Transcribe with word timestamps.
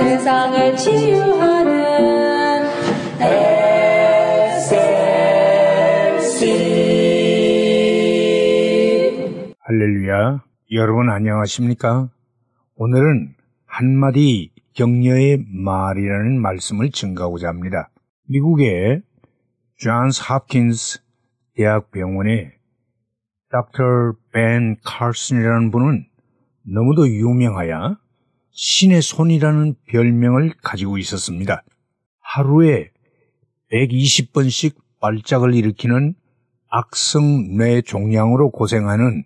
세상을 0.00 0.76
치유하는 0.78 1.70
SLC 8.30 9.54
할렐루야. 9.58 10.42
여러분 10.72 11.10
안녕하십니까? 11.10 12.08
오늘은 12.76 13.34
한마디 13.66 14.52
격려의 14.72 15.44
말이라는 15.46 16.40
말씀을 16.40 16.92
증가하고자 16.92 17.48
합니다. 17.48 17.90
미국의 18.26 19.02
존스 19.76 20.22
홉킨스 20.32 21.00
대학병원의 21.56 22.52
Dr. 23.50 24.14
Ben 24.32 24.76
Carson이라는 24.82 25.70
분은 25.70 26.06
너무도 26.62 27.06
유명하여 27.06 27.98
신의 28.52 29.02
손이라는 29.02 29.74
별명을 29.86 30.54
가지고 30.62 30.98
있었습니다. 30.98 31.62
하루에 32.20 32.90
120번씩 33.72 34.74
발작을 35.00 35.54
일으키는 35.54 36.14
악성 36.68 37.56
뇌 37.56 37.82
종양으로 37.82 38.50
고생하는 38.50 39.24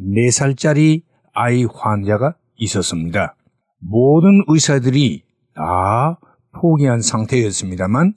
4살짜리 0.00 1.02
아이 1.32 1.64
환자가 1.64 2.34
있었습니다. 2.56 3.36
모든 3.78 4.42
의사들이 4.46 5.22
다 5.54 6.18
포기한 6.52 7.02
상태였습니다만 7.02 8.14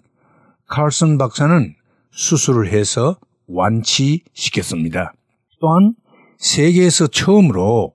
칼슨 0.67 1.17
박사는 1.17 1.75
수술을 2.11 2.71
해서 2.71 3.17
완치시켰습니다. 3.47 5.13
또한 5.59 5.95
세계에서 6.37 7.07
처음으로 7.07 7.93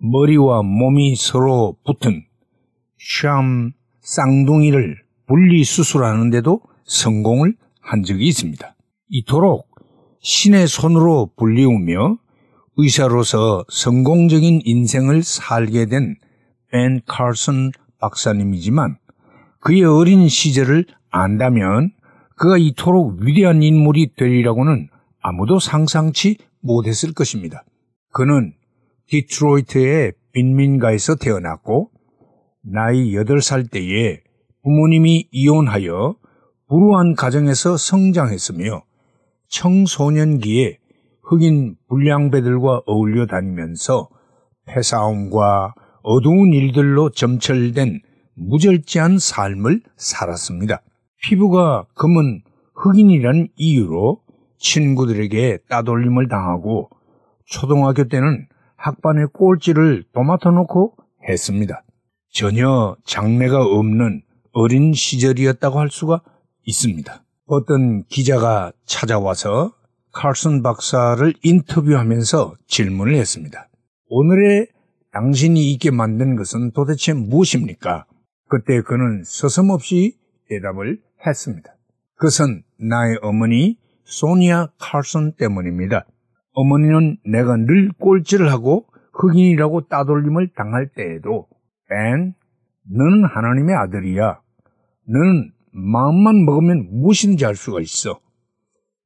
머리와 0.00 0.62
몸이 0.62 1.14
서로 1.16 1.76
붙은 1.84 2.24
샴 2.98 3.72
쌍둥이를 4.00 4.96
분리 5.26 5.64
수술하는데도 5.64 6.60
성공을 6.84 7.54
한 7.80 8.02
적이 8.02 8.26
있습니다. 8.28 8.74
이토록 9.08 9.68
신의 10.20 10.66
손으로 10.66 11.30
불리우며 11.36 12.18
의사로서 12.76 13.64
성공적인 13.68 14.62
인생을 14.64 15.22
살게 15.22 15.86
된 15.86 16.16
벤 16.70 17.00
칼슨 17.06 17.72
박사님이지만 17.98 18.96
그의 19.60 19.84
어린 19.84 20.28
시절을 20.28 20.86
안다면 21.10 21.92
그가 22.36 22.56
이토록 22.56 23.20
위대한 23.20 23.62
인물이 23.62 24.14
되리라고는 24.16 24.88
아무도 25.20 25.58
상상치 25.58 26.38
못했을 26.60 27.12
것입니다. 27.12 27.64
그는 28.12 28.54
디트로이트의 29.10 30.12
빈민가에서 30.32 31.16
태어났고 31.16 31.90
나이 32.62 33.12
8살 33.12 33.70
때에 33.70 34.20
부모님이 34.62 35.28
이혼하여 35.32 36.14
불우한 36.68 37.16
가정에서 37.16 37.76
성장했으며 37.76 38.84
청소년기에 39.48 40.78
흑인 41.22 41.74
불량배들과 41.88 42.82
어울려 42.86 43.26
다니면서 43.26 44.08
폐싸움과 44.66 45.74
어두운 46.02 46.52
일들로 46.52 47.10
점철된 47.10 48.00
무절제한 48.36 49.18
삶을 49.18 49.82
살았습니다. 49.96 50.82
피부가 51.22 51.84
검은 51.96 52.42
흑인이라는 52.74 53.48
이유로 53.56 54.22
친구들에게 54.58 55.58
따돌림을 55.68 56.28
당하고 56.28 56.90
초등학교 57.46 58.04
때는 58.04 58.46
학반에 58.80 59.26
꼴찌를 59.32 60.04
도맡아 60.14 60.50
놓고 60.50 60.96
했습니다. 61.28 61.84
전혀 62.32 62.96
장래가 63.04 63.62
없는 63.62 64.22
어린 64.52 64.94
시절이었다고 64.94 65.78
할 65.78 65.90
수가 65.90 66.22
있습니다. 66.64 67.22
어떤 67.46 68.04
기자가 68.04 68.72
찾아와서 68.86 69.74
칼슨 70.12 70.62
박사를 70.62 71.32
인터뷰하면서 71.42 72.54
질문을 72.66 73.16
했습니다. 73.16 73.68
오늘의 74.08 74.68
당신이 75.12 75.70
있게 75.72 75.90
만든 75.90 76.36
것은 76.36 76.72
도대체 76.72 77.12
무엇입니까? 77.12 78.06
그때 78.48 78.80
그는 78.80 79.22
서슴없이 79.24 80.16
대답을 80.48 81.00
했습니다. 81.26 81.76
그것은 82.16 82.62
나의 82.78 83.18
어머니 83.22 83.76
소니아 84.04 84.68
칼슨 84.78 85.32
때문입니다. 85.32 86.06
어머니는 86.52 87.18
내가 87.24 87.56
늘 87.56 87.90
꼴찌를 87.98 88.50
하고 88.50 88.86
흑인이라고 89.12 89.88
따돌림을 89.88 90.52
당할 90.54 90.88
때에도 90.94 91.48
벤, 91.88 92.34
너는 92.88 93.24
하나님의 93.24 93.74
아들이야. 93.74 94.40
너는 95.06 95.52
마음만 95.72 96.44
먹으면 96.44 96.88
무엇이든지 96.90 97.44
할 97.44 97.54
수가 97.54 97.80
있어. 97.80 98.20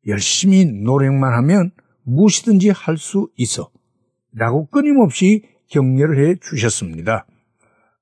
열심히 0.07 0.65
노력만 0.67 1.33
하면 1.35 1.71
무엇이든지 2.05 2.71
할 2.71 2.97
수 2.97 3.31
있어. 3.37 3.71
라고 4.35 4.67
끊임없이 4.67 5.45
격려를 5.71 6.27
해 6.27 6.35
주셨습니다. 6.37 7.27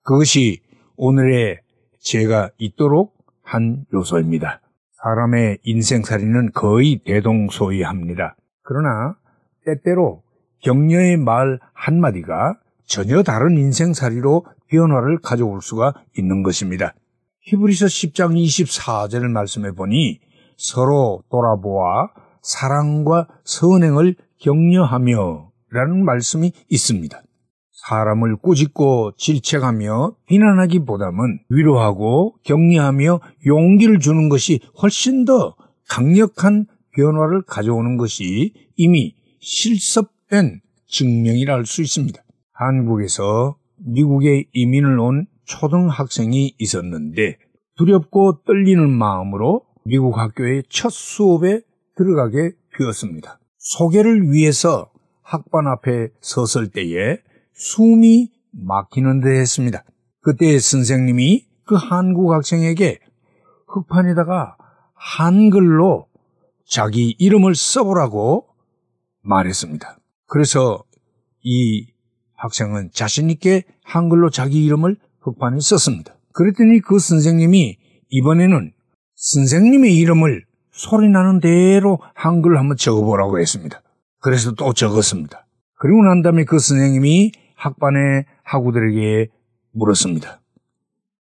그것이 0.02 0.60
오늘의 0.96 1.60
제가 2.00 2.50
있도록 2.58 3.16
한 3.42 3.84
요소입니다. 3.92 4.60
사람의 5.02 5.58
인생살이는 5.62 6.52
거의 6.52 7.00
대동소이합니다. 7.04 8.36
그러나 8.62 9.16
때때로 9.64 10.22
격려의 10.60 11.16
말 11.16 11.58
한마디가 11.72 12.58
전혀 12.86 13.22
다른 13.22 13.56
인생살이로 13.58 14.44
변화를 14.68 15.18
가져올 15.18 15.60
수가 15.62 15.94
있는 16.16 16.42
것입니다. 16.42 16.94
히브리서 17.40 17.86
10장 17.86 18.34
24절을 18.36 19.28
말씀해 19.28 19.72
보니 19.72 20.20
서로 20.56 21.22
돌아보아 21.30 22.08
사랑과 22.42 23.26
선행을 23.44 24.16
격려하며 24.38 25.50
라는 25.70 26.04
말씀이 26.04 26.52
있습니다. 26.68 27.22
사람을 27.72 28.36
꾸짖고 28.36 29.12
질책하며 29.16 30.14
비난하기보다는 30.26 31.40
위로하고 31.48 32.36
격려하며 32.44 33.20
용기를 33.46 33.98
주는 33.98 34.28
것이 34.28 34.60
훨씬 34.80 35.24
더 35.24 35.56
강력한 35.88 36.66
변화를 36.94 37.42
가져오는 37.42 37.96
것이 37.96 38.52
이미 38.76 39.14
실습된 39.42 40.60
증명이라 40.86 41.54
할 41.54 41.66
수 41.66 41.82
있습니다. 41.82 42.22
한국에서 42.52 43.56
미국에 43.76 44.44
이민을 44.52 44.98
온 45.00 45.26
초등학생이 45.44 46.54
있었는데 46.58 47.38
두렵고 47.76 48.42
떨리는 48.44 48.88
마음으로 48.90 49.62
미국 49.84 50.16
학교의 50.16 50.62
첫 50.68 50.90
수업에 50.90 51.62
들어가게 51.96 52.52
되었습니다. 52.78 53.40
소개를 53.58 54.30
위해서 54.30 54.90
학반 55.22 55.66
앞에 55.66 56.10
섰을 56.20 56.70
때에 56.70 57.18
숨이 57.54 58.30
막히는 58.52 59.20
듯 59.20 59.28
했습니다. 59.28 59.84
그때 60.20 60.58
선생님이 60.58 61.46
그 61.64 61.74
한국 61.74 62.32
학생에게 62.32 63.00
흑판에다가 63.66 64.56
한글로 64.94 66.06
자기 66.64 67.16
이름을 67.18 67.54
써보라고 67.56 68.51
말했습니다. 69.22 69.98
그래서 70.26 70.84
이 71.42 71.86
학생은 72.34 72.90
자신있게 72.92 73.64
한글로 73.84 74.30
자기 74.30 74.64
이름을 74.64 74.96
흑판에 75.20 75.60
썼습니다. 75.60 76.14
그랬더니 76.32 76.80
그 76.80 76.98
선생님이 76.98 77.78
이번에는 78.08 78.72
선생님의 79.14 79.96
이름을 79.98 80.44
소리나는 80.70 81.40
대로 81.40 81.98
한글로 82.14 82.58
한번 82.58 82.76
적어보라고 82.76 83.38
했습니다. 83.38 83.82
그래서 84.20 84.52
또 84.52 84.72
적었습니다. 84.72 85.46
그리고 85.78 86.02
난 86.04 86.22
다음에 86.22 86.44
그 86.44 86.58
선생님이 86.58 87.32
학반의 87.56 88.24
학우들에게 88.44 89.28
물었습니다. 89.72 90.40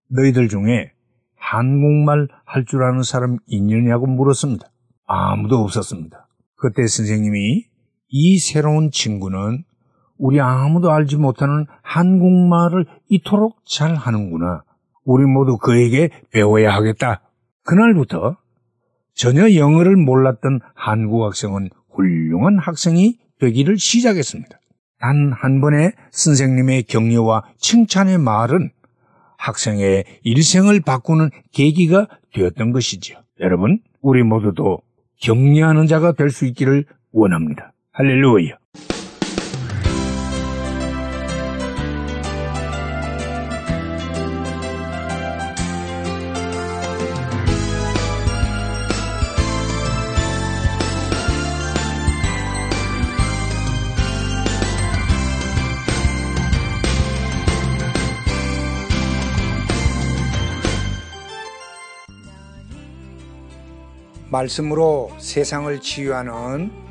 너희들 0.10 0.50
중에 0.50 0.92
한국말 1.36 2.28
할 2.46 2.66
줄 2.66 2.84
아는 2.84 3.04
사람 3.04 3.38
있느냐고 3.48 4.08
물었습니다. 4.08 4.72
아무도 5.08 5.58
없었습니다. 5.58 6.28
그때 6.56 6.86
선생님이 6.88 7.66
이 8.12 8.38
새로운 8.40 8.92
친구는 8.92 9.64
우리 10.18 10.40
아무도 10.40 10.92
알지 10.92 11.18
못하는 11.18 11.66
한국말을 11.82 12.86
이토록 13.10 13.58
잘 13.66 13.96
하는구나. 13.96 14.64
우리 15.04 15.26
모두 15.26 15.58
그에게 15.58 16.10
배워야 16.32 16.74
하겠다. 16.76 17.22
그날부터 17.64 18.38
전혀 19.16 19.56
영어를 19.56 19.96
몰랐던 19.96 20.60
한국 20.76 21.24
학생은 21.26 21.70
훌륭한 21.90 22.60
학생이 22.60 23.18
되기를 23.40 23.78
시작했습니다. 23.78 24.58
단 25.00 25.32
한 25.34 25.62
번의 25.62 25.94
선생님의 26.12 26.84
격려와 26.84 27.44
칭찬의 27.58 28.20
말은 28.20 28.70
학생의 29.40 30.04
일생을 30.24 30.82
바꾸는 30.82 31.32
계기가 31.52 32.08
되었던 32.34 32.72
것이죠. 32.72 33.16
여러분, 33.40 33.80
우리 34.02 34.22
모두도 34.22 34.80
격려하는 35.22 35.88
자가 35.88 36.12
될 36.12 36.30
수 36.30 36.46
있기를 36.46 36.86
원합니다. 37.12 37.71
할렐루야. 38.02 38.58
말씀으로 64.32 65.12
세상을 65.20 65.80
치유하는 65.82 66.91